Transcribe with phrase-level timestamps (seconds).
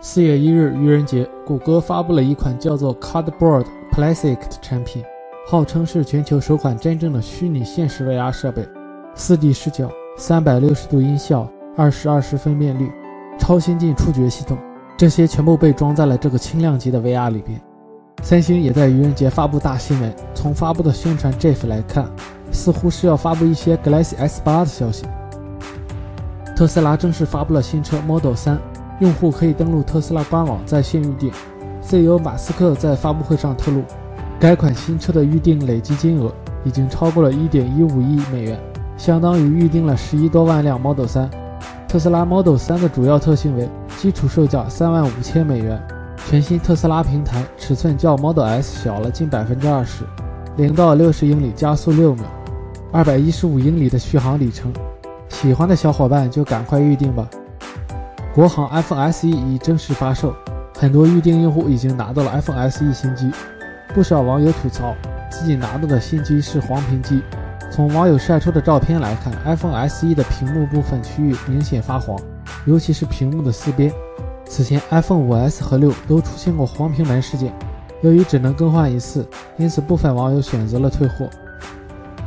[0.00, 5.04] 四月一日，愚人节，谷歌发布了一款叫做 Cardboard Classic 的产品，
[5.46, 8.66] 号称是全球首款真正的虚拟现实 VR 设备
[9.14, 12.90] ，4D 视角，三百六十度音效，二十二十分辨率，
[13.38, 14.56] 超先进触觉系统，
[14.96, 17.60] 这些全部被装在了这个轻量级的 VR 里边。
[18.22, 22.06] 三星也在愚人节发布大新闻，从发布的宣传 GIF 来看，
[22.50, 25.06] 似乎是要发布一些 Galaxy S8 的消息。
[26.56, 28.58] 特斯拉正式发布了新车 Model 3，
[29.00, 31.30] 用户可以登录特斯拉官网在线预订。
[31.80, 33.82] CEO 马斯克在发布会上透露，
[34.38, 36.30] 该款新车的预订累计金额
[36.64, 38.58] 已经超过了1.15亿美元，
[38.98, 41.28] 相当于预定了十一多万辆 Model 3。
[41.86, 45.80] 特斯拉 Model 3的主要特性为基础售价三万五千美元，
[46.30, 50.04] 全新特斯拉平台尺寸较 Model S 小了近百分之二十，
[50.58, 52.26] 零到六十英里加速六秒，
[52.92, 54.70] 二百一十五英里的续航里程。
[55.30, 57.26] 喜欢的小伙伴就赶快预定吧！
[58.34, 60.34] 国行 iPhone SE 已正式发售，
[60.74, 63.30] 很多预定用户已经拿到了 iPhone SE 新机。
[63.94, 64.94] 不少网友吐槽
[65.30, 67.22] 自己拿到的新机是黄屏机。
[67.70, 72.20] 从网友晒出的照片来看，iPhone SE 的屏幕部分区域明显发黄，
[72.66, 73.90] 尤其是屏幕的四边。
[74.48, 77.52] 此前 iPhone 5S 和6都出现过黄屏门事件，
[78.00, 81.28] 由于只能更换一次，因此部分网友选择了退货。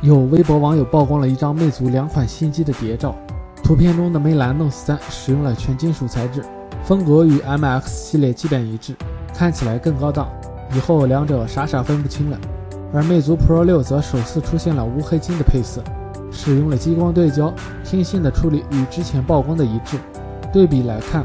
[0.00, 3.14] 有微博网友曝光了一张魅族两款新机的谍照，
[3.62, 6.42] 图片中的魅蓝 Note 3使用了全金属材质，
[6.84, 8.94] 风格与 MX 系列基本一致，
[9.34, 10.28] 看起来更高档。
[10.74, 12.38] 以后两者傻傻分不清了。
[12.92, 15.82] 而魅族 Pro 6则首次出现了乌黑金的配色，
[16.30, 17.52] 使用了激光对焦，
[17.84, 19.98] 天线的处理与之前曝光的一致。
[20.52, 21.24] 对比来看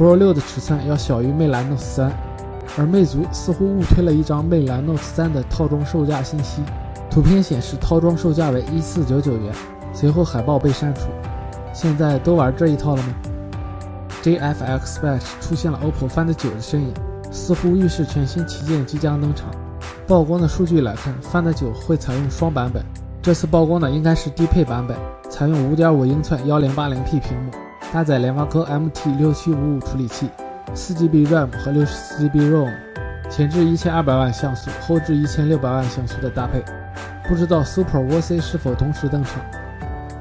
[0.00, 2.10] ，Pro 6的尺寸要小于魅蓝 Note 3，
[2.78, 6.62] 而魅族似乎误推了一张魅蓝 Note 3的套装售价信息。
[7.10, 9.52] 图片显示套装售价为一四九九元，
[9.92, 11.02] 随后海报被删除。
[11.74, 13.14] 现在都玩这一套了吗
[14.22, 16.94] ？JFX Batch 出现了 OPPO Find 9的身影，
[17.30, 19.50] 似乎预示全新旗舰即将登场。
[20.06, 22.82] 曝光的数据来看，Find 9会采用双版本，
[23.20, 24.96] 这次曝光的应该是低配版本，
[25.28, 27.50] 采用五点五英寸幺零八零 P 屏幕，
[27.92, 30.30] 搭载联发科 MT 六七五五处理器，
[30.74, 32.72] 四 GB RAM 和六十四 GB ROM，
[33.28, 36.62] 前置一千二百万像素，后置一千六百万像素的搭配。
[37.28, 39.42] 不知道 Super VC 是否同时登场？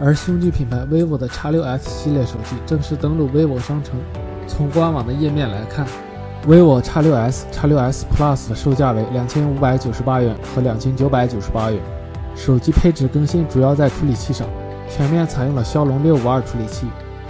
[0.00, 3.98] 而兄弟品牌 vivo 的 X6s 系列手机正式登陆 vivo 商城。
[4.46, 5.84] 从官网的页面来看
[6.46, 11.82] ，vivo X6s、X6s Plus 的售价为两千五百九十八元和两千九百九十八元。
[12.36, 14.46] 手机配置更新主要在处理器上，
[14.88, 16.86] 全面采用了骁龙六五二处理器，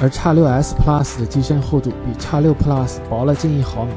[0.00, 3.92] 而 X6s Plus 的机身厚度比 X6 Plus 薄了近一毫米。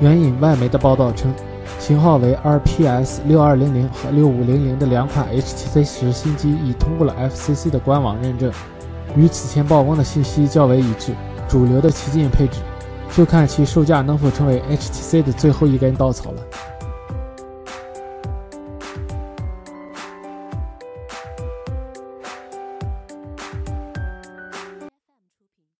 [0.00, 1.32] 援引外媒的报道称。
[1.78, 8.50] 型号为 RPS 六二零零和六五零零的两款 HTC 十新机已通过了 FCC 的官网认证，
[9.14, 11.14] 与此前曝光的信息较为一致。
[11.46, 12.58] 主流的旗舰配置，
[13.16, 16.42] 就看其售价能否成为 HTC 的最后一根稻草了。